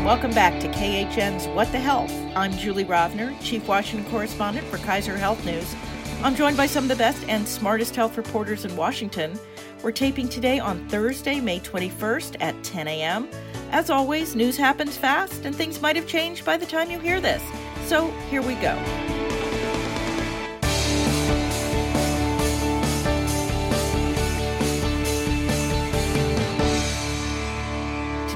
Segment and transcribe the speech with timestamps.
[0.00, 2.10] and welcome back to KHN's What the Health.
[2.34, 5.76] I'm Julie Rovner, Chief Washington Correspondent for Kaiser Health News.
[6.22, 9.38] I'm joined by some of the best and smartest health reporters in Washington.
[9.82, 13.28] We're taping today on Thursday, May 21st at 10 a.m.
[13.72, 17.20] As always, news happens fast and things might have changed by the time you hear
[17.20, 17.42] this.
[17.84, 19.19] So here we go.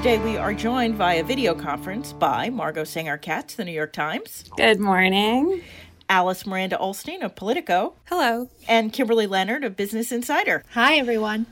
[0.05, 4.43] Today we are joined via video conference by Margot Sanger Katz, the New York Times.
[4.55, 5.63] Good morning.
[6.07, 7.95] Alice Miranda Ollstein of Politico.
[8.03, 8.47] Hello.
[8.67, 10.63] And Kimberly Leonard of Business Insider.
[10.73, 11.47] Hi, everyone.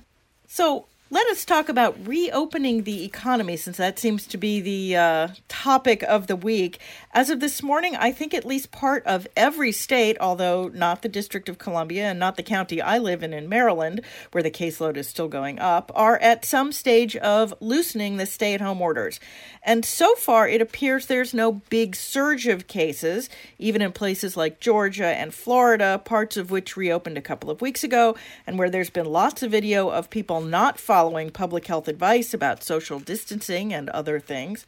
[0.45, 5.27] So, let us talk about reopening the economy since that seems to be the uh,
[5.47, 6.79] topic of the week.
[7.15, 11.07] As of this morning, I think at least part of every state, although not the
[11.07, 14.97] District of Columbia and not the county I live in in Maryland, where the caseload
[14.97, 19.19] is still going up, are at some stage of loosening the stay at home orders.
[19.61, 23.29] And so far, it appears there's no big surge of cases,
[23.59, 27.83] even in places like Georgia and Florida, parts of which reopened a couple of weeks
[27.83, 28.15] ago,
[28.47, 32.63] and where there's been lots of video of people not following public health advice about
[32.63, 34.65] social distancing and other things.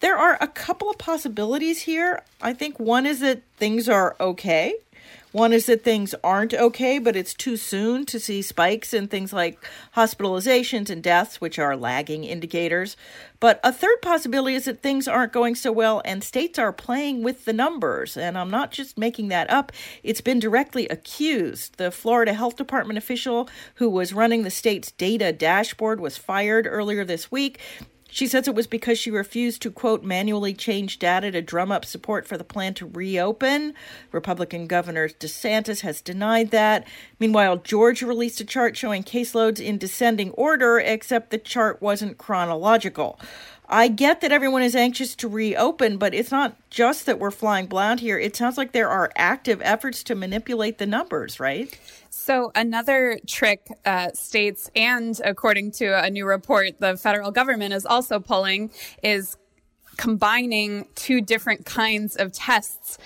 [0.00, 2.22] There are a couple of possibilities here.
[2.40, 4.74] I think one is that things are okay.
[5.32, 9.32] One is that things aren't okay, but it's too soon to see spikes in things
[9.32, 12.96] like hospitalizations and deaths, which are lagging indicators.
[13.38, 17.22] But a third possibility is that things aren't going so well and states are playing
[17.22, 18.16] with the numbers.
[18.16, 19.70] And I'm not just making that up,
[20.02, 21.76] it's been directly accused.
[21.76, 27.04] The Florida Health Department official who was running the state's data dashboard was fired earlier
[27.04, 27.60] this week.
[28.10, 31.84] She says it was because she refused to, quote, manually change data to drum up
[31.84, 33.74] support for the plan to reopen.
[34.12, 36.86] Republican Governor DeSantis has denied that.
[37.18, 43.18] Meanwhile, Georgia released a chart showing caseloads in descending order, except the chart wasn't chronological.
[43.72, 47.66] I get that everyone is anxious to reopen, but it's not just that we're flying
[47.66, 48.18] blind here.
[48.18, 51.78] It sounds like there are active efforts to manipulate the numbers, right?
[52.10, 57.86] So, another trick uh, states, and according to a new report, the federal government is
[57.86, 58.72] also pulling,
[59.04, 59.36] is
[59.96, 62.98] combining two different kinds of tests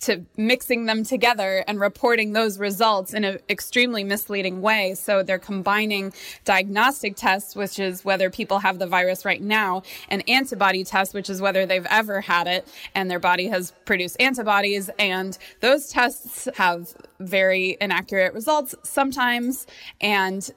[0.00, 4.94] to mixing them together and reporting those results in an extremely misleading way.
[4.94, 6.12] So they're combining
[6.44, 11.28] diagnostic tests, which is whether people have the virus right now, and antibody tests, which
[11.28, 14.90] is whether they've ever had it and their body has produced antibodies.
[14.98, 19.66] And those tests have very inaccurate results sometimes.
[20.00, 20.48] And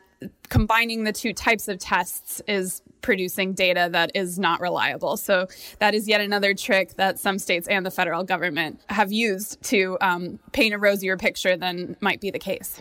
[0.50, 5.18] combining the two types of tests is producing data that is not reliable.
[5.18, 5.48] So
[5.80, 9.98] that is yet another trick that some states and the federal government have used to
[10.02, 12.80] um, paint a rosier picture than might be the case.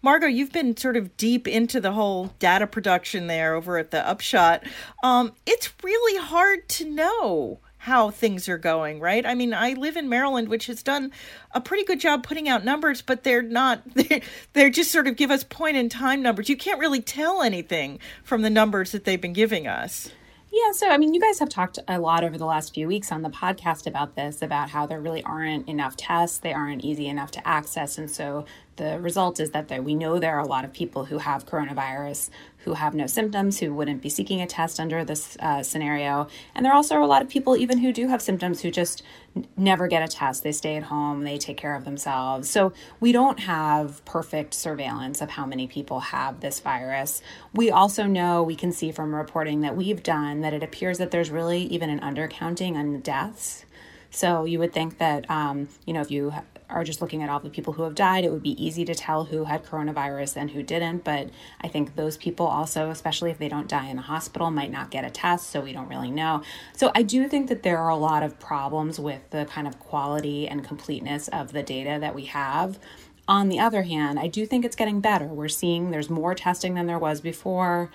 [0.00, 4.08] Margot, you've been sort of deep into the whole data production there over at the
[4.08, 4.62] Upshot.
[5.02, 9.24] Um, it's really hard to know how things are going, right?
[9.24, 11.12] I mean, I live in Maryland, which has done
[11.52, 14.20] a pretty good job putting out numbers, but they're not, they're,
[14.52, 16.48] they're just sort of give us point in time numbers.
[16.48, 20.10] You can't really tell anything from the numbers that they've been giving us.
[20.50, 23.12] Yeah, so I mean, you guys have talked a lot over the last few weeks
[23.12, 27.06] on the podcast about this, about how there really aren't enough tests, they aren't easy
[27.06, 28.46] enough to access, and so
[28.78, 31.46] the result is that there, we know there are a lot of people who have
[31.46, 32.30] coronavirus
[32.68, 36.28] who have no symptoms, who wouldn't be seeking a test under this uh, scenario.
[36.54, 39.02] And there are also a lot of people, even who do have symptoms, who just
[39.36, 40.42] n- never get a test.
[40.42, 42.50] They stay at home, they take care of themselves.
[42.50, 47.22] So we don't have perfect surveillance of how many people have this virus.
[47.54, 51.10] We also know, we can see from reporting that we've done, that it appears that
[51.10, 53.64] there's really even an undercounting on deaths.
[54.10, 56.32] So you would think that, um, you know, if you
[56.70, 58.94] are just looking at all the people who have died, it would be easy to
[58.94, 61.04] tell who had coronavirus and who didn't.
[61.04, 61.30] But
[61.60, 64.90] I think those people also, especially if they don't die in a hospital, might not
[64.90, 65.50] get a test.
[65.50, 66.42] So we don't really know.
[66.76, 69.78] So I do think that there are a lot of problems with the kind of
[69.78, 72.78] quality and completeness of the data that we have.
[73.26, 75.26] On the other hand, I do think it's getting better.
[75.26, 77.90] We're seeing there's more testing than there was before.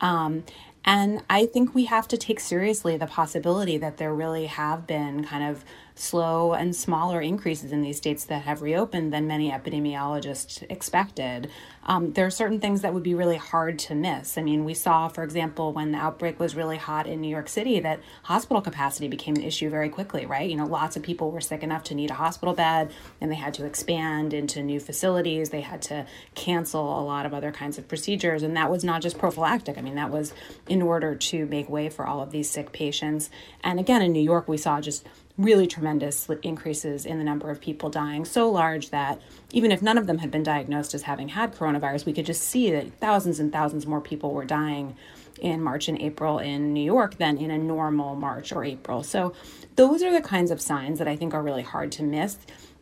[0.00, 0.44] Um,
[0.84, 5.24] and I think we have to take seriously the possibility that there really have been
[5.24, 5.64] kind of
[5.98, 11.50] slow and smaller increases in these states that have reopened than many epidemiologists expected.
[11.84, 14.36] Um, there are certain things that would be really hard to miss.
[14.38, 17.48] I mean, we saw, for example, when the outbreak was really hot in New York
[17.48, 20.48] City, that hospital capacity became an issue very quickly, right?
[20.48, 23.36] You know, lots of people were sick enough to need a hospital bed, and they
[23.36, 25.50] had to expand into new facilities.
[25.50, 29.02] They had to cancel a lot of other kinds of procedures, and that was not
[29.02, 29.78] just prophylactic.
[29.78, 30.34] I mean, that was
[30.68, 33.30] in order to make way for all of these sick patients.
[33.64, 35.06] And again, in New York, we saw just
[35.38, 39.96] really tremendous increases in the number of people dying, so large that even if none
[39.96, 43.38] of them had been diagnosed as having had coronavirus, we could just see that thousands
[43.38, 44.96] and thousands more people were dying
[45.40, 49.04] in March and April in New York than in a normal March or April.
[49.04, 49.32] So,
[49.76, 52.36] those are the kinds of signs that I think are really hard to miss.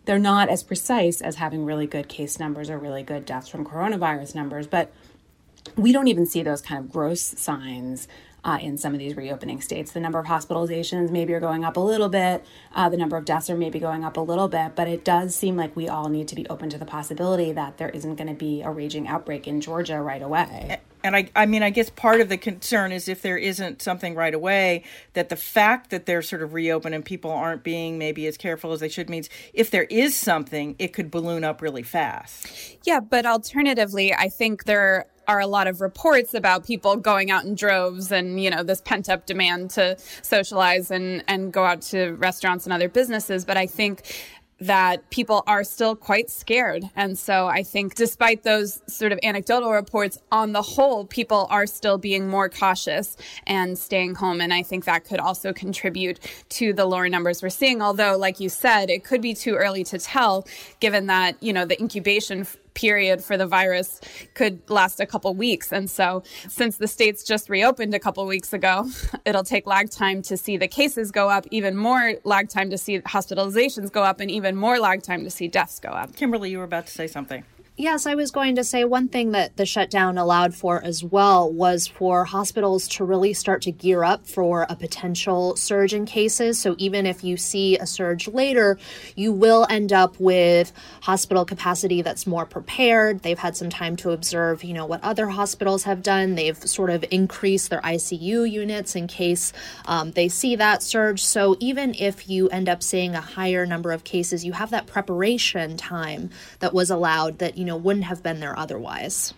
[0.07, 3.67] They're not as precise as having really good case numbers or really good deaths from
[3.67, 4.91] coronavirus numbers, but
[5.77, 8.09] we don't even see those kind of gross signs
[8.45, 9.93] uh, in some of these reopening states.
[9.93, 12.45] The number of hospitalizations maybe are going up a little bit,
[12.75, 15.35] uh, the number of deaths are maybe going up a little bit, but it does
[15.35, 18.29] seem like we all need to be open to the possibility that there isn't going
[18.29, 20.81] to be a raging outbreak in Georgia right away.
[21.03, 24.17] And I, I mean, I guess part of the concern is if there isn't something
[24.17, 24.83] right away,
[25.13, 28.73] that the fact that they're sort of reopened and people aren't being maybe as careful
[28.73, 32.77] as they should means if there is something, it could balloon up really fast.
[32.85, 37.45] Yeah, but alternatively, I think there are a lot of reports about people going out
[37.45, 41.83] in droves and you know this pent up demand to socialize and and go out
[41.83, 44.03] to restaurants and other businesses but i think
[44.59, 46.85] that people are still quite scared.
[46.97, 51.67] And so I think despite those sort of anecdotal reports, on the whole, people are
[51.67, 54.41] still being more cautious and staying home.
[54.41, 56.21] And I think that could also contribute
[56.51, 57.83] to the lower numbers we're seeing.
[57.83, 60.47] Although, like you said, it could be too early to tell
[60.81, 62.47] given that, you know, the incubation
[62.77, 64.01] period for the virus
[64.35, 65.73] could last a couple weeks.
[65.73, 68.89] And so, since the states just reopened a couple weeks ago,
[69.25, 72.79] it'll take lag time to see the cases go up, even more lag time to
[72.79, 76.15] see hospitalizations go up, and even more lag time to see deaths go up.
[76.15, 77.43] Kimberly, you were about to say something.
[77.79, 81.53] Yes, I was going to say one thing that the shutdown allowed for as well
[81.53, 86.59] was for hospitals to really start to gear up for a potential surge in cases.
[86.59, 88.79] So even if you see a surge later,
[89.15, 93.21] you will end up with hospital capacity that's more prepared.
[93.21, 96.35] They've had some time to observe, you know, what other hospitals have done.
[96.35, 99.53] They've sort of increased their ICU units in case
[99.85, 101.23] um, they see that surge.
[101.23, 104.87] So even if you end up seeing a higher number of cases, you have that
[104.87, 106.31] preparation time
[106.61, 109.35] that was allowed that, you know, wouldn't have been there otherwise.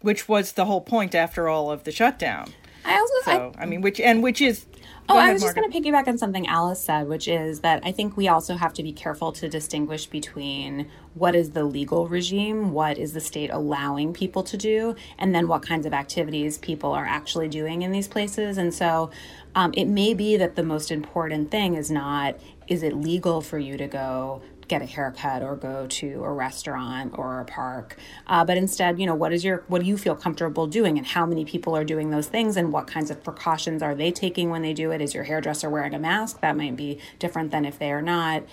[0.00, 2.52] Which was the whole point after all of the shutdown.
[2.84, 4.66] I also, so, I, I mean, which, and which is,
[5.08, 7.80] Oh, ahead, I was just going to piggyback on something Alice said, which is that
[7.84, 12.08] I think we also have to be careful to distinguish between what is the legal
[12.08, 16.58] regime, what is the state allowing people to do, and then what kinds of activities
[16.58, 18.58] people are actually doing in these places.
[18.58, 19.10] And so
[19.54, 22.36] um, it may be that the most important thing is not
[22.66, 27.16] is it legal for you to go get a haircut or go to a restaurant
[27.16, 27.96] or a park.
[28.26, 31.06] Uh, but instead you know what is your what do you feel comfortable doing and
[31.06, 34.50] how many people are doing those things and what kinds of precautions are they taking
[34.50, 35.00] when they do it?
[35.00, 36.40] Is your hairdresser wearing a mask?
[36.40, 38.44] That might be different than if they are not.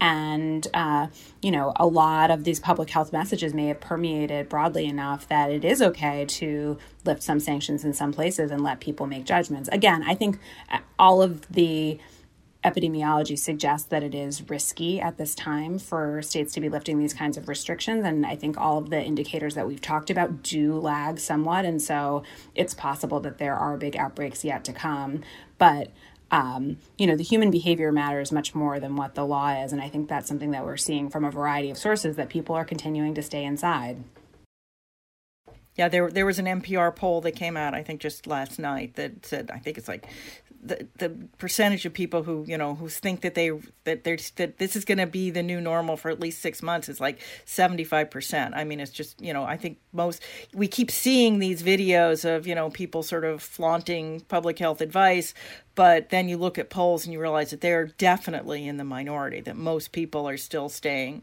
[0.00, 1.08] And uh,
[1.42, 5.50] you know a lot of these public health messages may have permeated broadly enough that
[5.50, 9.68] it is okay to lift some sanctions in some places and let people make judgments.
[9.72, 10.38] Again i think
[10.70, 11.98] uh, all of the
[12.64, 17.14] epidemiology suggests that it is risky at this time for states to be lifting these
[17.14, 18.04] kinds of restrictions.
[18.04, 21.64] And I think all of the indicators that we've talked about do lag somewhat.
[21.64, 22.24] And so
[22.54, 25.22] it's possible that there are big outbreaks yet to come.
[25.56, 25.92] But
[26.30, 29.72] um, you know, the human behavior matters much more than what the law is.
[29.72, 32.54] And I think that's something that we're seeing from a variety of sources that people
[32.54, 34.04] are continuing to stay inside.
[35.78, 38.96] Yeah, there there was an NPR poll that came out, I think, just last night
[38.96, 40.08] that said I think it's like
[40.60, 43.52] the the percentage of people who you know who think that they
[43.84, 46.62] that there's that this is going to be the new normal for at least six
[46.62, 48.54] months is like 75 percent.
[48.56, 50.20] I mean it's just you know i think most
[50.52, 55.32] we keep seeing these videos of you know people sort of flaunting public health advice
[55.76, 59.40] but then you look at polls and you realize that they're definitely in the minority
[59.40, 61.22] that most people are still staying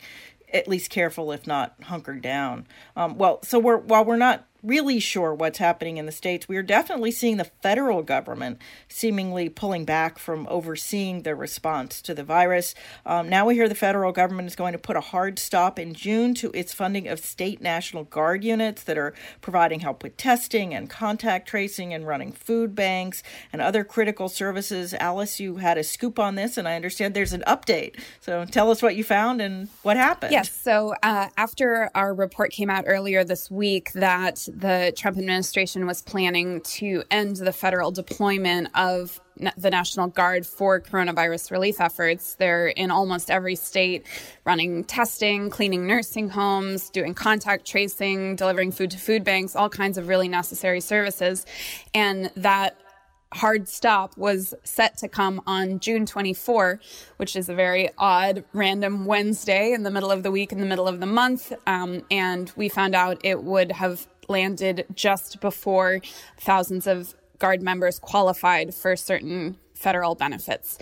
[0.56, 2.66] at least careful if not hunkered down.
[2.96, 6.58] Um, well so we're while we're not really sure what's happening in the states, we
[6.58, 12.24] are definitely seeing the federal government seemingly pulling back from overseeing the response to the
[12.24, 12.74] virus.
[13.06, 15.94] Um, now we hear the federal government is going to put a hard stop in
[15.94, 20.74] June to its funding of state National Guard units that are providing help with testing
[20.74, 23.22] and contact tracing and running food banks
[23.54, 24.94] and other critical services.
[24.96, 28.00] Alice, you had a scoop on this, and I understand there's an update.
[28.22, 30.32] So tell us what you found and what happened.
[30.32, 30.52] Yes.
[30.52, 36.02] So uh, after our report came out earlier this week that the Trump administration was
[36.02, 39.20] planning to end the federal deployment of
[39.58, 42.36] the National Guard for coronavirus relief efforts.
[42.36, 44.06] They're in almost every state
[44.46, 49.98] running testing, cleaning nursing homes, doing contact tracing, delivering food to food banks, all kinds
[49.98, 51.46] of really necessary services.
[51.94, 52.80] And that
[53.36, 56.80] hard stop was set to come on June 24,
[57.18, 60.66] which is a very odd random Wednesday in the middle of the week, in the
[60.66, 61.52] middle of the month.
[61.68, 66.02] Um, and we found out it would have landed just before
[66.40, 70.78] thousands of Guard members qualified for certain federal benefits.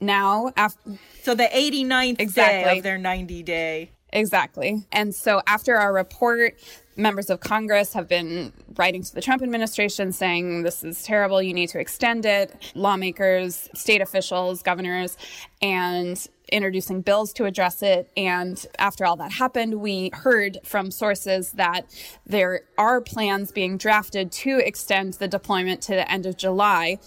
[0.00, 2.64] Now, after so the 89th exactly.
[2.72, 4.86] day of their 90 day Exactly.
[4.92, 6.58] And so after our report,
[6.96, 11.54] members of Congress have been writing to the Trump administration saying this is terrible, you
[11.54, 12.72] need to extend it.
[12.74, 15.16] Lawmakers, state officials, governors,
[15.60, 18.10] and introducing bills to address it.
[18.16, 21.86] And after all that happened, we heard from sources that
[22.26, 26.98] there are plans being drafted to extend the deployment to the end of July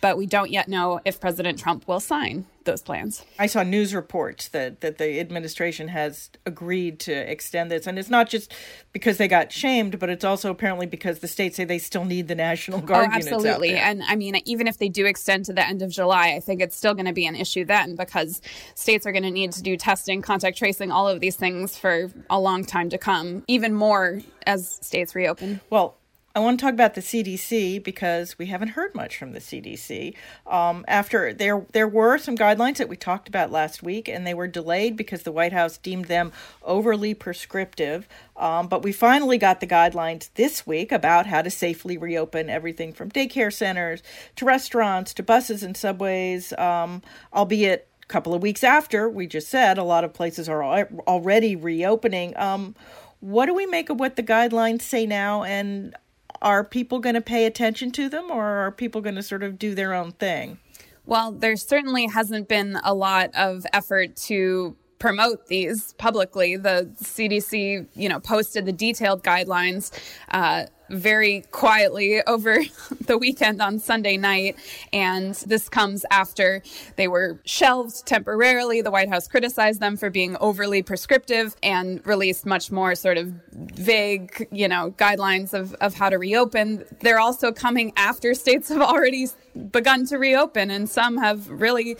[0.00, 3.24] but we don't yet know if President Trump will sign those plans.
[3.38, 7.86] I saw news reports that, that the administration has agreed to extend this.
[7.86, 8.52] And it's not just
[8.92, 12.28] because they got shamed, but it's also apparently because the states say they still need
[12.28, 13.74] the National oh, Guard oh, absolutely.
[13.76, 16.60] And I mean, even if they do extend to the end of July, I think
[16.60, 18.40] it's still going to be an issue then because
[18.74, 22.10] states are going to need to do testing, contact tracing, all of these things for
[22.30, 25.60] a long time to come, even more as states reopen.
[25.70, 25.97] Well,
[26.38, 30.14] I want to talk about the CDC because we haven't heard much from the CDC.
[30.46, 34.34] Um, after there, there were some guidelines that we talked about last week, and they
[34.34, 36.30] were delayed because the White House deemed them
[36.62, 38.06] overly prescriptive.
[38.36, 42.92] Um, but we finally got the guidelines this week about how to safely reopen everything
[42.92, 44.00] from daycare centers
[44.36, 47.02] to restaurants to buses and subways, um,
[47.34, 51.56] albeit a couple of weeks after we just said a lot of places are already
[51.56, 52.36] reopening.
[52.36, 52.76] Um,
[53.18, 55.42] what do we make of what the guidelines say now?
[55.42, 55.96] And
[56.42, 59.58] are people going to pay attention to them or are people going to sort of
[59.58, 60.58] do their own thing?
[61.06, 66.56] Well, there certainly hasn't been a lot of effort to promote these publicly.
[66.56, 69.90] The CDC, you know, posted the detailed guidelines
[70.30, 72.60] uh, very quietly over
[73.06, 74.56] the weekend on Sunday night.
[74.92, 76.62] And this comes after
[76.96, 78.80] they were shelved temporarily.
[78.82, 83.32] The White House criticized them for being overly prescriptive and released much more sort of
[83.52, 86.84] vague, you know, guidelines of, of how to reopen.
[87.00, 89.26] They're also coming after states have already
[89.72, 91.96] begun to reopen, and some have really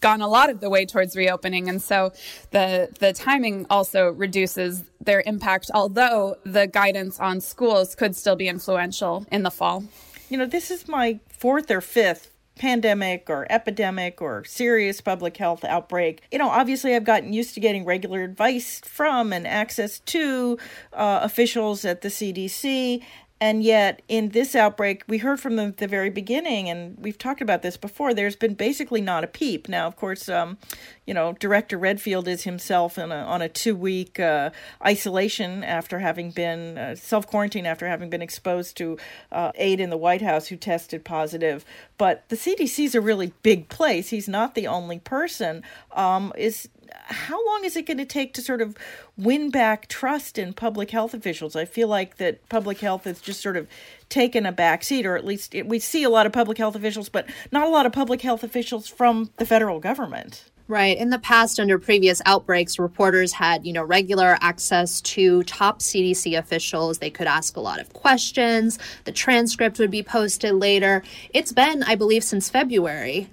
[0.00, 2.12] gone a lot of the way towards reopening and so
[2.50, 8.48] the the timing also reduces their impact although the guidance on schools could still be
[8.48, 9.84] influential in the fall
[10.28, 12.30] you know this is my fourth or fifth
[12.60, 17.60] pandemic or epidemic or serious public health outbreak, you know, obviously I've gotten used to
[17.60, 20.58] getting regular advice from and access to
[20.92, 23.02] uh, officials at the CDC.
[23.42, 27.16] And yet, in this outbreak, we heard from them at the very beginning, and we've
[27.16, 28.12] talked about this before.
[28.12, 29.66] There's been basically not a peep.
[29.66, 30.58] Now, of course, um,
[31.06, 34.50] you know, Director Redfield is himself a, on a two week uh,
[34.84, 38.98] isolation after having been uh, self quarantine after having been exposed to
[39.32, 41.64] uh, aide in the White House who tested positive.
[41.96, 44.10] But the CDC is a really big place.
[44.10, 45.62] He's not the only person.
[45.92, 48.76] Um, is how long is it going to take to sort of
[49.16, 51.56] win back trust in public health officials?
[51.56, 53.68] I feel like that public health has just sort of
[54.08, 56.76] taken a back seat, or at least it, we see a lot of public health
[56.76, 60.44] officials, but not a lot of public health officials from the federal government.
[60.70, 60.96] Right.
[60.96, 66.38] In the past, under previous outbreaks, reporters had, you know, regular access to top CDC
[66.38, 66.98] officials.
[66.98, 68.78] They could ask a lot of questions.
[69.02, 71.02] The transcript would be posted later.
[71.34, 73.28] It's been, I believe, since February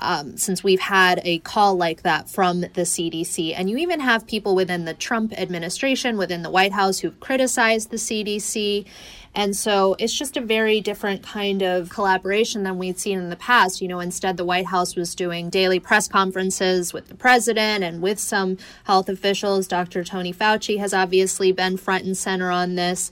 [0.00, 3.54] um, since we've had a call like that from the CDC.
[3.56, 7.90] And you even have people within the Trump administration, within the White House, who've criticized
[7.90, 8.86] the CDC.
[9.34, 13.36] And so it's just a very different kind of collaboration than we'd seen in the
[13.36, 13.80] past.
[13.80, 18.02] You know, instead, the White House was doing daily press conferences with the president and
[18.02, 19.68] with some health officials.
[19.68, 20.02] Dr.
[20.02, 23.10] Tony Fauci has obviously been front and center on this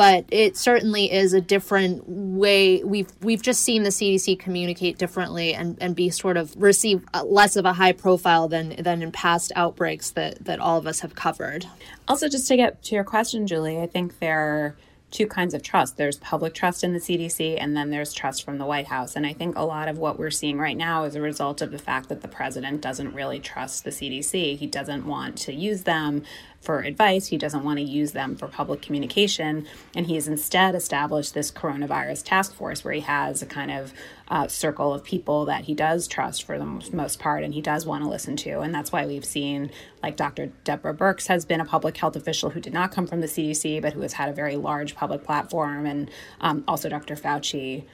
[0.00, 2.82] but it certainly is a different way.
[2.82, 7.22] We've we've just seen the CDC communicate differently and, and be sort of receive uh,
[7.24, 11.00] less of a high profile than than in past outbreaks that that all of us
[11.00, 11.66] have covered.
[12.08, 14.74] Also, just to get to your question, Julie, I think there
[15.10, 15.96] two kinds of trust.
[15.96, 19.16] There's public trust in the CDC, and then there's trust from the White House.
[19.16, 21.72] And I think a lot of what we're seeing right now is a result of
[21.72, 24.56] the fact that the president doesn't really trust the CDC.
[24.56, 26.22] He doesn't want to use them
[26.60, 27.28] for advice.
[27.28, 29.66] He doesn't want to use them for public communication.
[29.94, 33.92] And he's instead established this coronavirus task force where he has a kind of
[34.28, 37.86] uh, circle of people that he does trust for the most part and he does
[37.86, 38.60] want to listen to.
[38.60, 39.70] And that's why we've seen,
[40.02, 40.52] like Dr.
[40.64, 43.80] Deborah Birx has been a public health official who did not come from the CDC,
[43.80, 47.16] but who has had a very large public platform, and um, also Dr.
[47.16, 47.84] Fauci.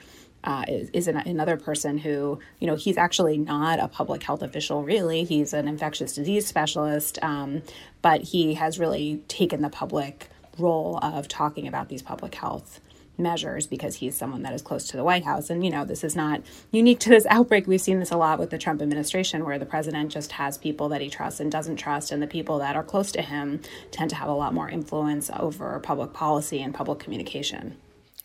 [0.43, 4.41] Uh, is, is an, another person who, you know, he's actually not a public health
[4.41, 5.25] official, really.
[5.25, 7.63] He's an infectious disease specialist, um,
[8.01, 12.79] but he has really taken the public role of talking about these public health
[13.17, 15.49] measures because he's someone that is close to the White House.
[15.49, 16.41] And, you know, this is not
[16.71, 17.67] unique to this outbreak.
[17.67, 20.89] We've seen this a lot with the Trump administration where the president just has people
[20.89, 22.11] that he trusts and doesn't trust.
[22.11, 25.29] And the people that are close to him tend to have a lot more influence
[25.37, 27.77] over public policy and public communication.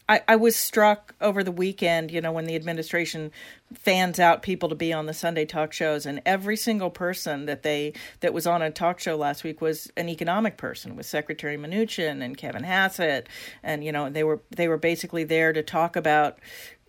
[0.08, 3.30] I, I was struck over the weekend, you know, when the administration
[3.72, 7.62] fans out people to be on the Sunday talk shows, and every single person that
[7.62, 11.56] they that was on a talk show last week was an economic person, with Secretary
[11.56, 13.28] Mnuchin and Kevin Hassett,
[13.62, 16.38] and you know they were they were basically there to talk about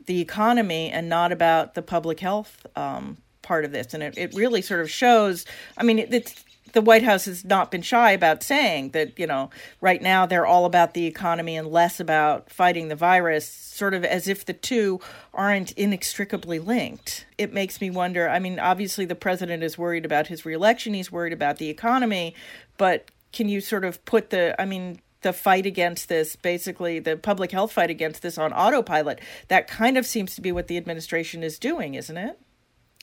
[0.06, 4.34] the economy and not about the public health um, part of this, and it, it
[4.34, 5.46] really sort of shows.
[5.78, 6.44] I mean, it, it's
[6.74, 9.50] the White House has not been shy about saying that, you know,
[9.80, 14.04] right now they're all about the economy and less about fighting the virus, sort of
[14.04, 15.00] as if the two
[15.34, 17.26] aren't inextricably linked.
[17.38, 18.28] It makes me wonder.
[18.28, 22.36] I mean, obviously, the president is worried about his reelection, he's worried about the economy,
[22.78, 27.16] but can you sort of put the, I mean, the fight against this, basically the
[27.16, 29.22] public health fight against this on autopilot.
[29.48, 32.38] That kind of seems to be what the administration is doing, isn't it?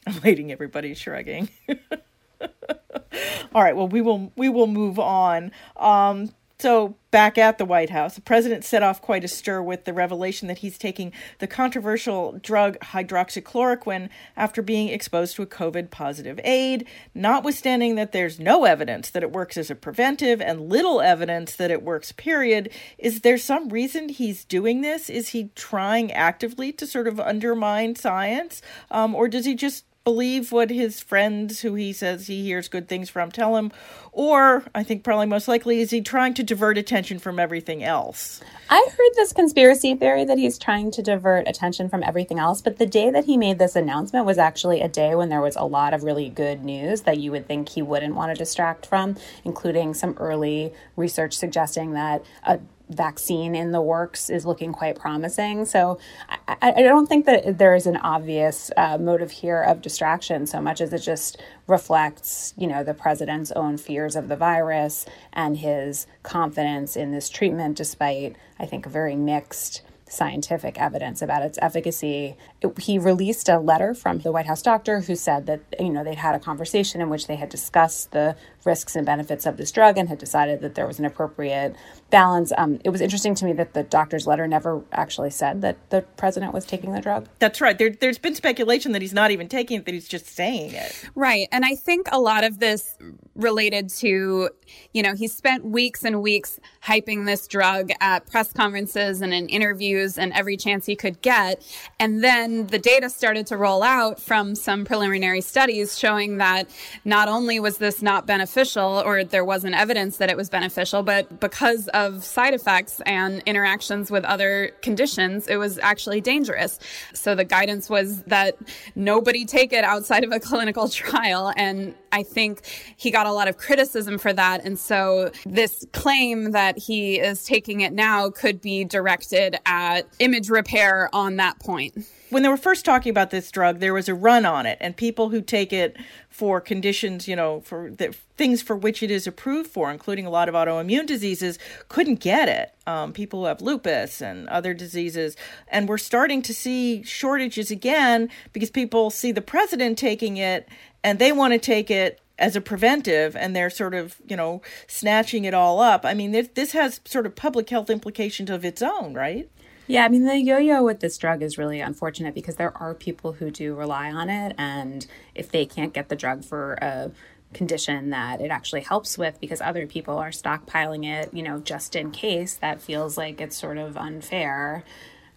[0.07, 1.49] I'm waiting, everybody shrugging.
[3.55, 5.53] All right, well we will we will move on.
[5.77, 6.31] Um,
[6.61, 9.95] so back at the White House, the president set off quite a stir with the
[9.95, 16.39] revelation that he's taking the controversial drug hydroxychloroquine after being exposed to a COVID positive
[16.45, 21.57] aide, notwithstanding that there's no evidence that it works as a preventive and little evidence
[21.57, 22.69] that it works, period.
[22.99, 25.09] Is there some reason he's doing this?
[25.09, 28.61] Is he trying actively to sort of undermine science?
[28.91, 32.89] Um, or does he just believe what his friends, who he says he hears good
[32.89, 33.71] things from, tell him?
[34.13, 38.41] Or, I think probably most likely, is he trying to divert attention from everything else?
[38.69, 42.79] I heard this conspiracy theory that he's trying to divert attention from everything else, but
[42.79, 45.65] the day that he made this announcement was actually a day when there was a
[45.65, 49.17] lot of really good news that you would think he wouldn't want to distract from,
[49.45, 52.59] including some early research suggesting that a
[52.91, 55.65] vaccine in the works is looking quite promising.
[55.65, 60.47] So I, I don't think that there is an obvious uh, motive here of distraction
[60.47, 65.07] so much as it just reflects, you know, the president's own fears of the virus
[65.33, 71.43] and his confidence in this treatment, despite, I think, a very mixed scientific evidence about
[71.43, 72.37] its efficacy.
[72.61, 76.03] It, he released a letter from the White House doctor who said that you know
[76.03, 79.71] they'd had a conversation in which they had discussed the risks and benefits of this
[79.71, 81.77] drug and had decided that there was an appropriate
[82.11, 82.53] balance.
[82.57, 86.03] Um, it was interesting to me that the doctor's letter never actually said that the
[86.17, 87.29] president was taking the drug.
[87.39, 87.77] That's right.
[87.77, 91.09] There, there's been speculation that he's not even taking it; that he's just saying it.
[91.15, 92.97] Right, and I think a lot of this
[93.35, 94.51] related to,
[94.93, 99.49] you know, he spent weeks and weeks hyping this drug at press conferences and in
[99.49, 101.63] interviews and every chance he could get.
[101.99, 106.69] And then the data started to roll out from some preliminary studies showing that
[107.05, 111.41] not only was this not beneficial or there wasn't evidence that it was beneficial, but
[111.41, 116.79] because of side effects and interactions with other conditions, it was actually dangerous.
[117.13, 118.57] So the guidance was that
[118.95, 121.53] nobody take it outside of a clinical trial.
[121.57, 122.63] And I think
[122.97, 124.65] he got a lot of criticism for that.
[124.65, 130.51] And so this claim that he is taking it now could be directed at image
[130.51, 132.07] repair on that point.
[132.31, 134.97] When they were first talking about this drug, there was a run on it, and
[134.97, 135.97] people who take it
[136.29, 140.31] for conditions, you know, for the things for which it is approved for, including a
[140.31, 142.73] lot of autoimmune diseases, couldn't get it.
[142.87, 145.37] Um, people who have lupus and other diseases.
[145.69, 150.69] And we're starting to see shortages again because people see the president taking it
[151.03, 154.63] and they want to take it as a preventive and they're sort of you know
[154.87, 158.65] snatching it all up i mean this, this has sort of public health implications of
[158.65, 159.51] its own right
[159.91, 162.95] yeah, I mean, the yo yo with this drug is really unfortunate because there are
[162.95, 164.55] people who do rely on it.
[164.57, 167.11] And if they can't get the drug for a
[167.53, 171.97] condition that it actually helps with because other people are stockpiling it, you know, just
[171.97, 174.85] in case, that feels like it's sort of unfair.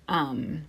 [0.07, 0.65] Um,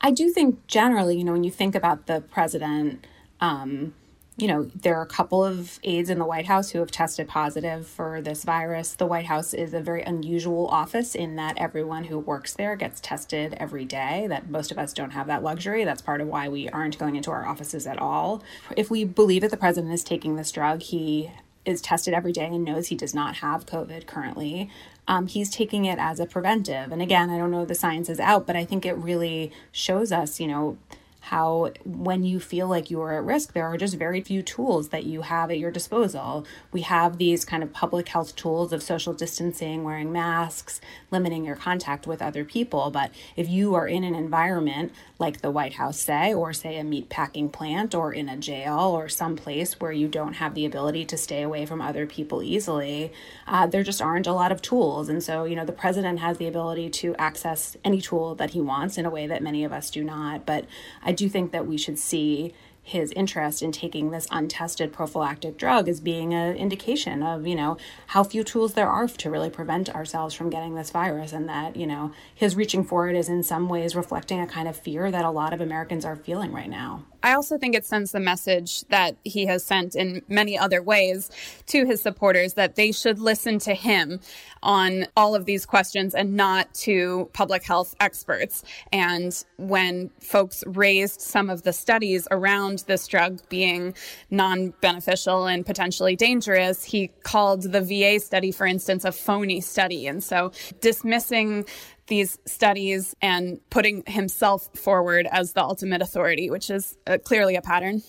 [0.00, 3.06] I do think generally, you know, when you think about the president,
[3.40, 3.94] um,
[4.40, 7.28] you know, there are a couple of aides in the White House who have tested
[7.28, 8.94] positive for this virus.
[8.94, 13.00] The White House is a very unusual office in that everyone who works there gets
[13.00, 14.26] tested every day.
[14.28, 15.84] That most of us don't have that luxury.
[15.84, 18.42] That's part of why we aren't going into our offices at all.
[18.76, 21.30] If we believe that the president is taking this drug, he
[21.66, 24.70] is tested every day and knows he does not have COVID currently.
[25.06, 26.92] Um, he's taking it as a preventive.
[26.92, 30.12] And again, I don't know the science is out, but I think it really shows
[30.12, 30.78] us, you know,
[31.20, 34.88] how when you feel like you are at risk, there are just very few tools
[34.88, 36.46] that you have at your disposal.
[36.72, 40.80] We have these kind of public health tools of social distancing, wearing masks,
[41.10, 42.90] limiting your contact with other people.
[42.90, 46.84] But if you are in an environment like the White House, say, or say a
[46.84, 50.64] meat packing plant, or in a jail, or some place where you don't have the
[50.64, 53.12] ability to stay away from other people easily,
[53.46, 55.08] uh, there just aren't a lot of tools.
[55.08, 58.60] And so, you know, the president has the ability to access any tool that he
[58.60, 60.46] wants in a way that many of us do not.
[60.46, 60.64] But
[61.02, 65.88] I do think that we should see his interest in taking this untested prophylactic drug
[65.88, 67.76] as being an indication of, you know,
[68.08, 71.76] how few tools there are to really prevent ourselves from getting this virus and that,
[71.76, 75.10] you know, his reaching for it is in some ways reflecting a kind of fear
[75.10, 77.04] that a lot of Americans are feeling right now.
[77.22, 81.30] I also think it sends the message that he has sent in many other ways
[81.66, 84.20] to his supporters that they should listen to him
[84.62, 88.62] on all of these questions and not to public health experts.
[88.92, 93.94] And when folks raised some of the studies around this drug being
[94.30, 100.06] non beneficial and potentially dangerous, he called the VA study, for instance, a phony study.
[100.06, 101.66] And so dismissing
[102.10, 107.62] these studies and putting himself forward as the ultimate authority, which is uh, clearly a
[107.62, 108.02] pattern.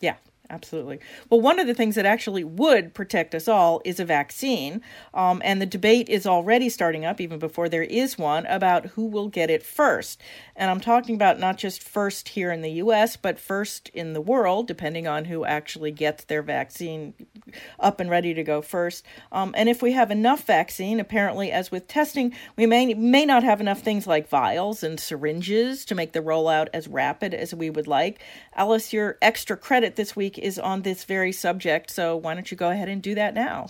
[0.00, 0.16] Yeah,
[0.50, 0.98] absolutely.
[1.30, 4.80] Well, one of the things that actually would protect us all is a vaccine.
[5.12, 9.06] Um, and the debate is already starting up, even before there is one, about who
[9.06, 10.20] will get it first.
[10.56, 14.20] And I'm talking about not just first here in the US, but first in the
[14.20, 17.14] world, depending on who actually gets their vaccine
[17.78, 19.04] up and ready to go first.
[19.30, 23.44] Um, and if we have enough vaccine, apparently, as with testing, we may, may not
[23.44, 27.70] have enough things like vials and syringes to make the rollout as rapid as we
[27.70, 28.20] would like.
[28.54, 32.56] Alice, your extra credit this week is on this very subject, so why don't you
[32.56, 33.68] go ahead and do that now?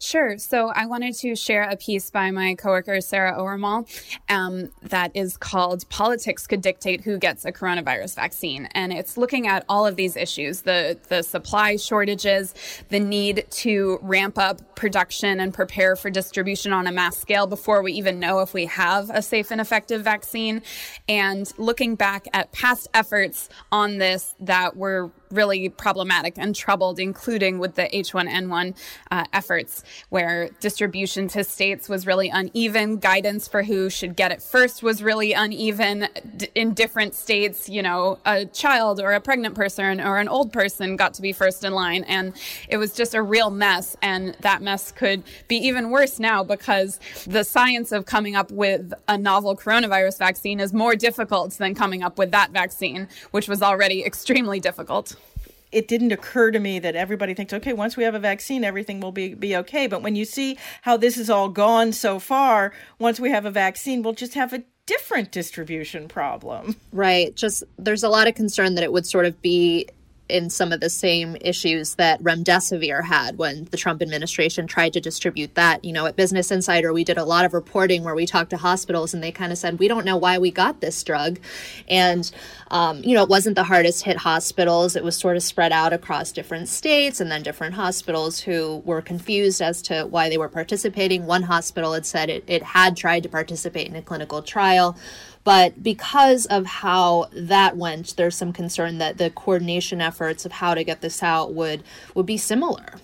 [0.00, 0.38] Sure.
[0.38, 3.88] So I wanted to share a piece by my coworker, Sarah Owermohle,
[4.28, 8.66] um, that is called Politics Could Dictate Who Gets a Coronavirus Vaccine.
[8.74, 12.54] And it's looking at all of these issues the, the supply shortages,
[12.88, 17.82] the need to ramp up production and prepare for distribution on a mass scale before
[17.82, 20.62] we even know if we have a safe and effective vaccine,
[21.08, 27.58] and looking back at past efforts on this that were really problematic and troubled, including
[27.58, 28.76] with the H1N1
[29.10, 32.98] uh, efforts, where distribution to states was really uneven.
[32.98, 37.68] Guidance for who should get it first was really uneven D- in different states.
[37.68, 41.32] You know, a child or a pregnant person or an old person got to be
[41.32, 42.04] first in line.
[42.04, 42.34] And
[42.68, 43.96] it was just a real mess.
[44.02, 48.92] And that mess could be even worse now because the science of coming up with
[49.08, 53.62] a novel coronavirus vaccine is more difficult than coming up with that vaccine, which was
[53.62, 55.16] already extremely difficult
[55.72, 59.00] it didn't occur to me that everybody thinks, okay, once we have a vaccine, everything
[59.00, 59.86] will be, be okay.
[59.86, 63.50] But when you see how this has all gone so far, once we have a
[63.50, 66.76] vaccine, we'll just have a different distribution problem.
[66.92, 67.34] Right.
[67.36, 69.86] Just there's a lot of concern that it would sort of be
[70.30, 75.00] in some of the same issues that remdesivir had when the Trump administration tried to
[75.00, 75.84] distribute that.
[75.84, 78.56] You know, at Business Insider, we did a lot of reporting where we talked to
[78.56, 81.38] hospitals and they kind of said, we don't know why we got this drug.
[81.88, 82.30] And,
[82.70, 84.96] um, you know, it wasn't the hardest hit hospitals.
[84.96, 89.02] It was sort of spread out across different states and then different hospitals who were
[89.02, 91.26] confused as to why they were participating.
[91.26, 94.96] One hospital had said it, it had tried to participate in a clinical trial.
[95.42, 100.74] But because of how that went, there's some concern that the coordination efforts of how
[100.74, 101.82] to get this out would
[102.14, 102.94] would be similar.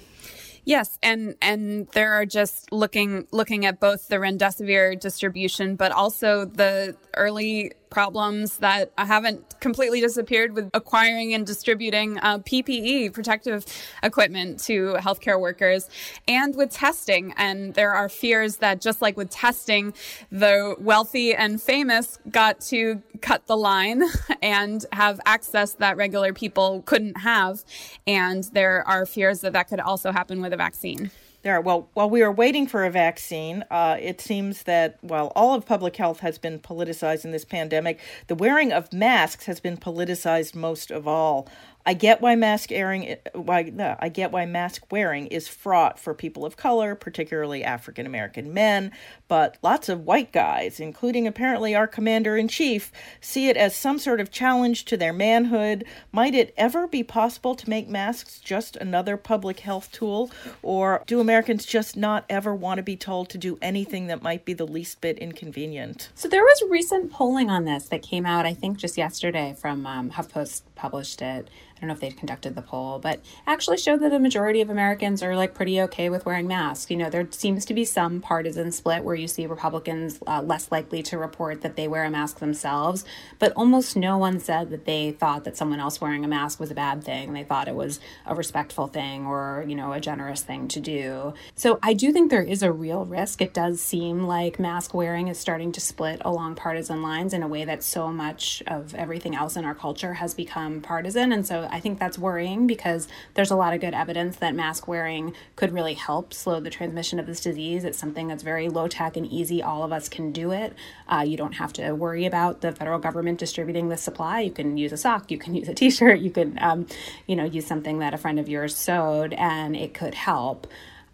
[0.65, 6.45] Yes, and and there are just looking looking at both the remdesivir distribution, but also
[6.45, 13.65] the early problems that haven't completely disappeared with acquiring and distributing uh, PPE, protective
[14.03, 15.89] equipment, to healthcare workers,
[16.29, 17.33] and with testing.
[17.37, 19.95] And there are fears that just like with testing,
[20.31, 24.03] the wealthy and famous got to cut the line
[24.43, 27.65] and have access that regular people couldn't have.
[28.07, 31.11] And there are fears that that could also happen with a vaccine.
[31.47, 35.55] There, well, while we are waiting for a vaccine, uh, it seems that while all
[35.55, 39.77] of public health has been politicized in this pandemic, the wearing of masks has been
[39.77, 41.49] politicized most of all.
[41.87, 46.15] I get why mask wearing why no, I get why mask wearing is fraught for
[46.15, 48.91] people of color, particularly African American men,
[49.29, 54.01] but lots of white guys, including apparently our commander in chief, see it as some
[54.01, 55.85] sort of challenge to their manhood.
[56.11, 61.21] Might it ever be possible to make masks just another public health tool or do
[61.21, 64.67] Americans just not ever want to be told to do anything that might be the
[64.67, 66.09] least bit inconvenient?
[66.17, 69.87] So there was recent polling on this that came out I think just yesterday from
[69.87, 74.01] um, HuffPost published it I don't know if they conducted the poll, but actually showed
[74.01, 76.91] that a majority of Americans are like pretty okay with wearing masks.
[76.91, 80.73] You know, there seems to be some partisan split where you see Republicans uh, less
[80.73, 83.05] likely to report that they wear a mask themselves,
[83.39, 86.71] but almost no one said that they thought that someone else wearing a mask was
[86.71, 87.35] a bad thing.
[87.35, 91.35] They thought it was a respectful thing or, you know, a generous thing to do.
[91.57, 93.43] So I do think there is a real risk.
[93.43, 97.49] It does seem like mask wearing is starting to split along partisan lines in a
[97.49, 101.33] way that so much of everything else in our culture has become um, partisan.
[101.33, 104.89] And so I think that's worrying because there's a lot of good evidence that mask
[104.89, 107.85] wearing could really help slow the transmission of this disease.
[107.85, 109.63] It's something that's very low tech and easy.
[109.63, 110.75] All of us can do it.
[111.09, 114.41] Uh, you don't have to worry about the federal government distributing the supply.
[114.41, 116.87] You can use a sock, you can use a t shirt, you can, um,
[117.27, 120.67] you know, use something that a friend of yours sewed, and it could help.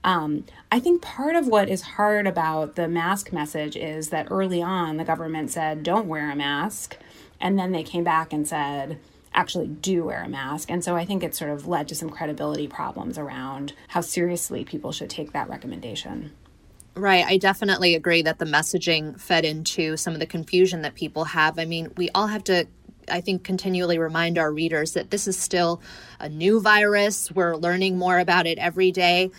[0.05, 4.61] Um, I think part of what is hard about the mask message is that early
[4.61, 6.97] on the government said, don't wear a mask.
[7.41, 8.99] And then they came back and said,
[9.35, 10.71] actually do wear a mask.
[10.71, 14.65] And so I think it sort of led to some credibility problems around how seriously
[14.65, 16.33] people should take that recommendation.
[16.95, 17.25] Right.
[17.25, 21.59] I definitely agree that the messaging fed into some of the confusion that people have.
[21.59, 22.67] I mean, we all have to
[23.11, 25.81] I think, continually remind our readers that this is still
[26.21, 27.31] a new virus.
[27.33, 29.31] We're learning more about it every day.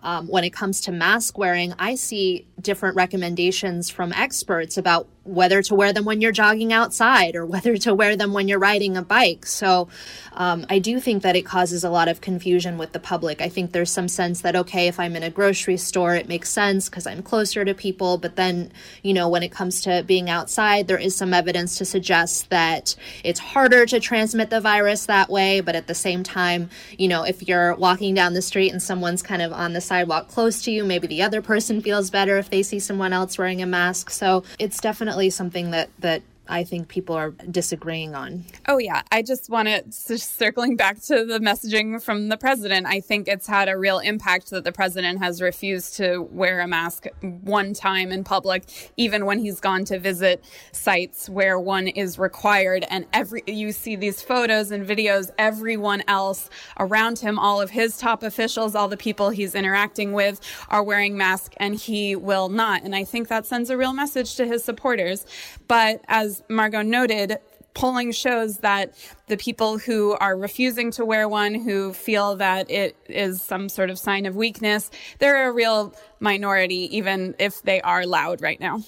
[0.00, 5.62] Um, when it comes to mask wearing, I see different recommendations from experts about whether
[5.62, 8.96] to wear them when you're jogging outside or whether to wear them when you're riding
[8.96, 9.44] a bike.
[9.46, 9.88] So
[10.32, 13.42] um, I do think that it causes a lot of confusion with the public.
[13.42, 16.48] I think there's some sense that, okay, if I'm in a grocery store, it makes
[16.48, 18.18] sense because I'm closer to people.
[18.18, 18.70] But then,
[19.02, 22.94] you know, when it comes to being outside, there is some evidence to suggest that
[23.24, 25.60] it's harder to transmit the virus that way.
[25.60, 29.22] But at the same time, you know, if you're walking down the street and someone's
[29.22, 32.48] kind of on the sidewalk close to you, maybe the other person feels better if
[32.48, 34.10] they see someone else wearing a mask.
[34.10, 38.44] So it's definitely definitely something that that I think people are disagreeing on.
[38.66, 39.02] Oh, yeah.
[39.12, 43.46] I just want to, circling back to the messaging from the president, I think it's
[43.46, 48.10] had a real impact that the president has refused to wear a mask one time
[48.10, 48.64] in public,
[48.96, 52.84] even when he's gone to visit sites where one is required.
[52.88, 57.98] And every, you see these photos and videos, everyone else around him, all of his
[57.98, 62.82] top officials, all the people he's interacting with are wearing masks and he will not.
[62.82, 65.26] And I think that sends a real message to his supporters.
[65.66, 67.38] But as Margot noted,
[67.74, 68.94] polling shows that
[69.28, 73.90] the people who are refusing to wear one, who feel that it is some sort
[73.90, 78.82] of sign of weakness, they're a real minority, even if they are loud right now.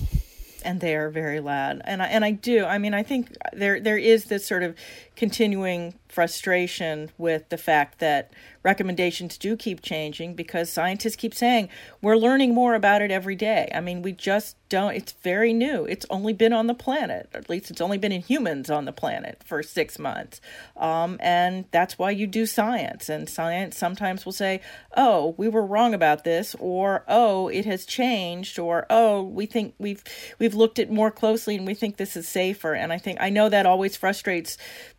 [0.65, 2.65] And they are very loud, and I, and I do.
[2.67, 4.75] I mean, I think there there is this sort of
[5.17, 11.69] continuing frustration with the fact that recommendations do keep changing because scientists keep saying
[12.03, 13.71] we're learning more about it every day.
[13.75, 15.85] I mean, we just don't, it's very new.
[15.85, 18.93] It's only been on the planet, at least it's only been in humans on the
[18.93, 20.41] planet for six months.
[20.77, 23.09] Um, and that's why you do science.
[23.09, 24.61] And science sometimes will say,
[24.97, 29.75] oh, we were wrong about this, or oh, it has changed, or oh, we think
[29.79, 30.05] we've
[30.39, 32.75] we've looked at more closely and we think this is safer.
[32.75, 34.57] And I think I know that always frustrates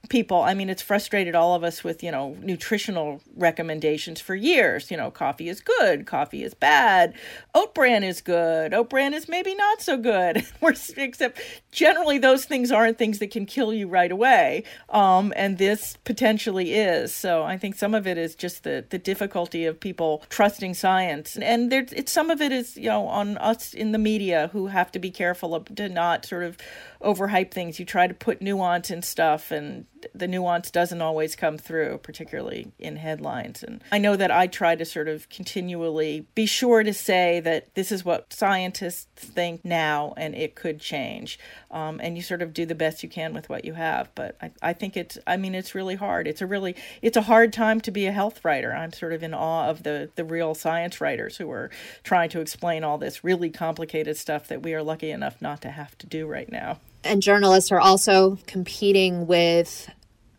[0.09, 0.41] people.
[0.41, 4.91] I mean, it's frustrated all of us with, you know, nutritional recommendations for years.
[4.91, 7.15] You know, coffee is good, coffee is bad,
[7.55, 10.45] oat bran is good, oat bran is maybe not so good.
[10.97, 14.63] except generally those things aren't things that can kill you right away.
[14.89, 17.15] Um, and this potentially is.
[17.15, 21.35] So I think some of it is just the, the difficulty of people trusting science.
[21.35, 24.67] And there, it's some of it is, you know, on us in the media who
[24.67, 26.59] have to be careful of, to not sort of
[27.01, 27.79] overhype things.
[27.79, 32.71] You try to put nuance in stuff, and the nuance doesn't always come through, particularly
[32.79, 33.63] in headlines.
[33.63, 37.73] And I know that I try to sort of continually be sure to say that
[37.75, 41.39] this is what scientists think now, and it could change.
[41.69, 44.09] Um, and you sort of do the best you can with what you have.
[44.15, 46.27] But I, I think it's, I mean, it's really hard.
[46.27, 48.73] It's a really, it's a hard time to be a health writer.
[48.73, 51.69] I'm sort of in awe of the the real science writers who are
[52.03, 55.69] trying to explain all this really complicated stuff that we are lucky enough not to
[55.69, 59.89] have to do right now and journalists are also competing with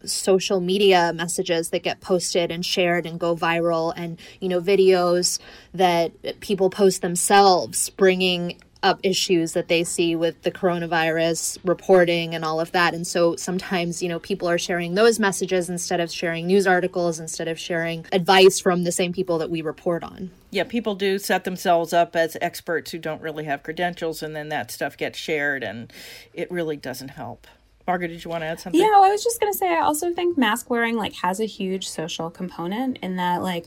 [0.05, 5.39] social media messages that get posted and shared and go viral and you know videos
[5.73, 12.45] that people post themselves bringing up issues that they see with the coronavirus reporting and
[12.45, 12.95] all of that.
[12.95, 17.21] And so sometimes, you know, people are sharing those messages instead of sharing news articles,
[17.21, 20.31] instead of sharing advice from the same people that we report on.
[20.53, 24.51] Yeah, people do set themselves up as experts who don't really have credentials, and then
[24.51, 25.91] that stuff gets shared, and
[26.35, 27.47] it really doesn't help.
[27.87, 28.79] Margaret, did you want to add something?
[28.79, 31.41] Yeah, well, I was just going to say I also think mask wearing like has
[31.41, 33.67] a huge social component in that like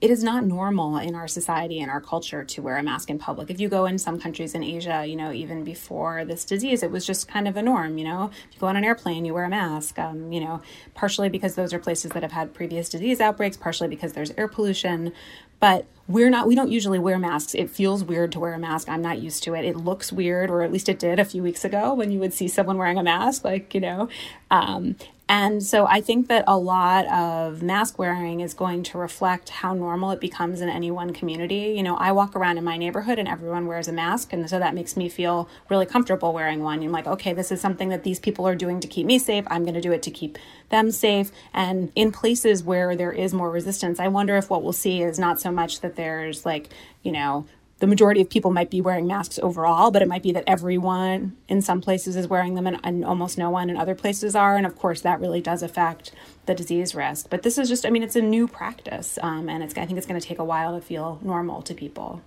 [0.00, 3.18] it is not normal in our society and our culture to wear a mask in
[3.18, 3.50] public.
[3.50, 6.90] If you go in some countries in Asia, you know, even before this disease, it
[6.90, 8.30] was just kind of a norm, you know.
[8.48, 10.62] If you go on an airplane, you wear a mask, um, you know,
[10.94, 14.48] partially because those are places that have had previous disease outbreaks, partially because there's air
[14.48, 15.12] pollution.
[15.60, 17.54] But we're not, we don't usually wear masks.
[17.54, 18.88] It feels weird to wear a mask.
[18.88, 19.64] I'm not used to it.
[19.64, 22.32] It looks weird, or at least it did a few weeks ago when you would
[22.32, 24.08] see someone wearing a mask, like, you know.
[24.50, 24.96] Um,
[25.32, 29.72] And so I think that a lot of mask wearing is going to reflect how
[29.72, 31.72] normal it becomes in any one community.
[31.76, 34.32] You know, I walk around in my neighborhood and everyone wears a mask.
[34.32, 36.82] And so that makes me feel really comfortable wearing one.
[36.82, 39.44] I'm like, okay, this is something that these people are doing to keep me safe.
[39.46, 40.36] I'm going to do it to keep
[40.70, 41.30] them safe.
[41.54, 45.16] And in places where there is more resistance, I wonder if what we'll see is
[45.16, 46.70] not so much that there's like,
[47.04, 47.46] you know,
[47.80, 51.36] the majority of people might be wearing masks overall, but it might be that everyone
[51.48, 54.56] in some places is wearing them and, and, almost no one in other places are.
[54.56, 56.12] And of course, that really does affect
[56.46, 57.28] the disease risk.
[57.30, 59.96] But this is just, I mean, it's a new practice, um, and it's I think
[59.98, 62.22] it's going to take a while to feel normal to people.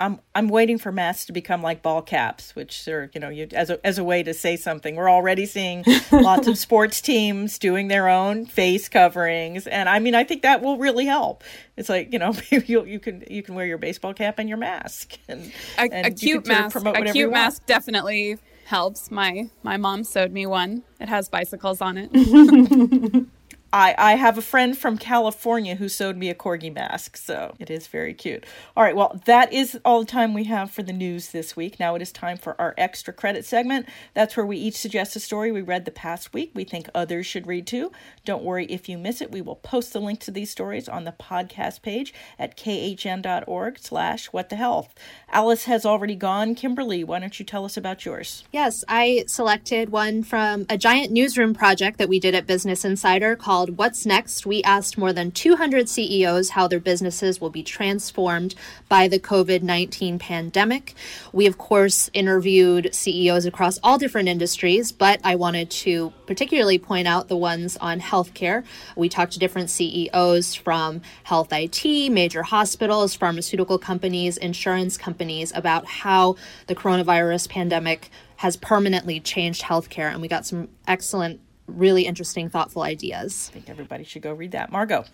[0.00, 3.46] I'm I'm waiting for masks to become like ball caps, which are you know you,
[3.52, 4.96] as a as a way to say something.
[4.96, 10.14] We're already seeing lots of sports teams doing their own face coverings, and I mean
[10.14, 11.44] I think that will really help.
[11.76, 14.58] It's like you know you you can you can wear your baseball cap and your
[14.58, 16.76] mask, and a, and a cute mask.
[16.76, 19.10] a cute mask definitely helps.
[19.10, 20.82] My my mom sewed me one.
[20.98, 23.26] It has bicycles on it.
[23.72, 27.70] I, I have a friend from California who sewed me a corgi mask, so it
[27.70, 28.44] is very cute.
[28.76, 31.78] All right, well, that is all the time we have for the news this week.
[31.78, 33.86] Now it is time for our extra credit segment.
[34.14, 37.26] That's where we each suggest a story we read the past week we think others
[37.26, 37.92] should read too.
[38.24, 39.30] Don't worry if you miss it.
[39.30, 44.26] We will post the link to these stories on the podcast page at khn.org slash
[44.26, 44.94] what the health.
[45.30, 46.54] Alice has already gone.
[46.54, 48.44] Kimberly, why don't you tell us about yours?
[48.52, 53.36] Yes, I selected one from a giant newsroom project that we did at Business Insider
[53.36, 57.62] called called What's Next, we asked more than 200 CEOs how their businesses will be
[57.62, 58.54] transformed
[58.88, 60.94] by the COVID 19 pandemic.
[61.30, 67.06] We, of course, interviewed CEOs across all different industries, but I wanted to particularly point
[67.06, 68.64] out the ones on healthcare.
[68.96, 75.84] We talked to different CEOs from health IT, major hospitals, pharmaceutical companies, insurance companies about
[75.84, 80.10] how the coronavirus pandemic has permanently changed healthcare.
[80.10, 83.50] And we got some excellent really interesting, thoughtful ideas.
[83.50, 84.70] I think everybody should go read that.
[84.70, 85.04] Margot.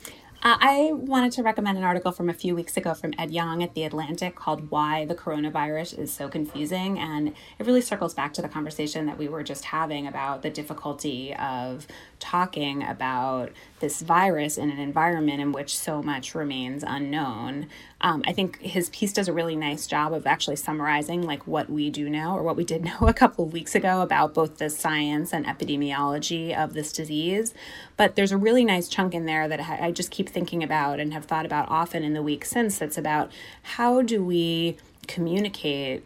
[0.43, 3.63] Uh, I wanted to recommend an article from a few weeks ago from Ed Yong
[3.63, 6.99] at The Atlantic called Why the Coronavirus is So Confusing.
[6.99, 10.51] And it really circles back to the conversation that we were just having about the
[10.51, 11.87] difficulty of
[12.21, 17.69] talking about this virus in an environment in which so much remains unknown.
[18.01, 21.71] Um, I think his piece does a really nice job of actually summarizing like what
[21.71, 24.59] we do know or what we did know a couple of weeks ago about both
[24.59, 27.55] the science and epidemiology of this disease.
[27.97, 31.13] But there's a really nice chunk in there that I just keep thinking about and
[31.13, 33.33] have thought about often in the week since that's about
[33.63, 36.05] how do we communicate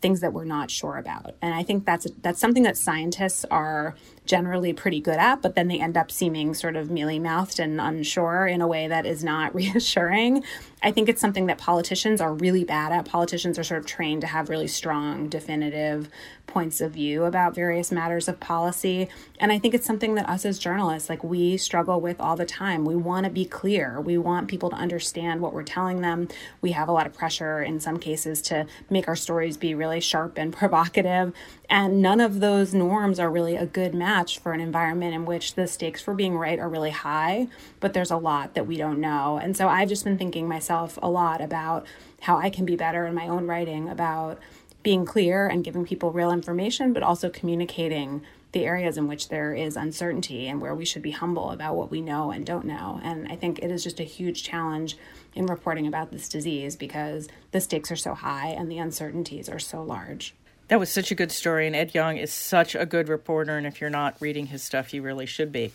[0.00, 1.34] things that we're not sure about.
[1.40, 3.94] And I think that's that's something that scientists are
[4.26, 7.80] generally pretty good at, but then they end up seeming sort of mealy mouthed and
[7.80, 10.42] unsure in a way that is not reassuring.
[10.82, 13.06] I think it's something that politicians are really bad at.
[13.06, 16.08] Politicians are sort of trained to have really strong, definitive
[16.46, 19.08] points of view about various matters of policy.
[19.40, 22.44] And I think it's something that us as journalists, like we struggle with all the
[22.44, 22.84] time.
[22.84, 23.98] We want to be clear.
[23.98, 26.28] We want people to understand what we're telling them.
[26.60, 30.00] We have a lot of pressure in some cases to make our stories be really
[30.00, 31.32] sharp and provocative.
[31.70, 35.54] And none of those norms are really a good match for an environment in which
[35.54, 37.48] the stakes for being right are really high,
[37.80, 39.38] but there's a lot that we don't know.
[39.42, 41.86] And so I've just been thinking myself a lot about
[42.20, 44.38] how I can be better in my own writing about
[44.82, 48.22] being clear and giving people real information, but also communicating
[48.52, 51.90] the areas in which there is uncertainty and where we should be humble about what
[51.90, 53.00] we know and don't know.
[53.02, 54.96] And I think it is just a huge challenge
[55.34, 59.58] in reporting about this disease because the stakes are so high and the uncertainties are
[59.58, 60.34] so large.
[60.68, 63.58] That was such a good story, and Ed Yong is such a good reporter.
[63.58, 65.72] And if you're not reading his stuff, you really should be.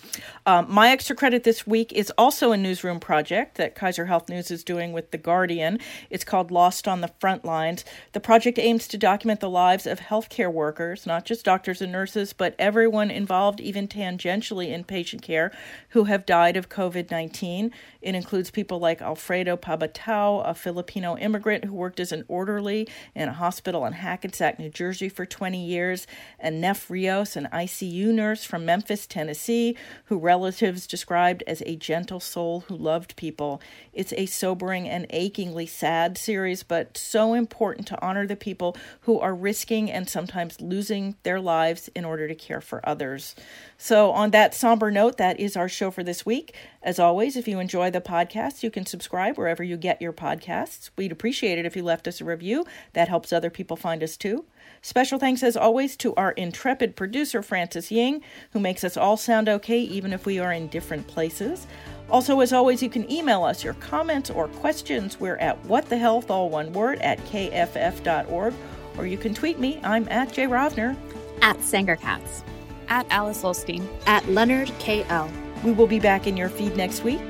[0.48, 4.50] Um, my extra credit this week is also a newsroom project that Kaiser Health News
[4.50, 5.78] is doing with The Guardian.
[6.10, 7.86] It's called Lost on the Front Lines.
[8.14, 12.34] The project aims to document the lives of healthcare workers, not just doctors and nurses,
[12.34, 15.52] but everyone involved, even tangentially in patient care,
[15.90, 17.72] who have died of COVID 19.
[18.02, 23.28] It includes people like Alfredo Pabatao, a Filipino immigrant who worked as an orderly in
[23.28, 26.08] a hospital in Hackensack, New Jersey for 20 years,
[26.40, 32.22] and Neff Rios, an ICU nurse from Memphis, Tennessee, who relatives described as a gentle
[32.22, 33.62] soul who loved people.
[33.92, 39.20] It's a sobering and achingly sad series, but so important to honor the people who
[39.20, 43.36] are risking and sometimes losing their lives in order to care for others.
[43.78, 46.56] So, on that somber note, that is our show for this week.
[46.82, 50.90] As always, if you enjoy the podcast, you can subscribe wherever you get your podcasts.
[50.98, 52.66] We'd appreciate it if you left us a review.
[52.94, 54.46] That helps other people find us too.
[54.82, 58.22] Special thanks, as always, to our intrepid producer, Francis Ying,
[58.52, 61.68] who makes us all sound okay even if we are in different places.
[62.10, 65.20] Also, as always, you can email us your comments or questions.
[65.20, 68.54] We're at whatthehealth, all one word, at kff.org,
[68.98, 69.80] or you can tweet me.
[69.84, 70.98] I'm at Jay Rovner.
[71.42, 72.44] At Sangerkatz.
[72.88, 73.88] At Alice Ollstein.
[74.08, 75.30] At Leonard KL.
[75.64, 77.22] We will be back in your feed next week.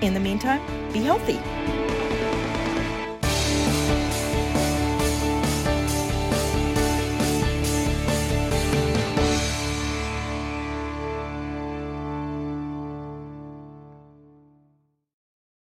[0.00, 0.60] In the meantime,
[0.92, 1.83] be healthy.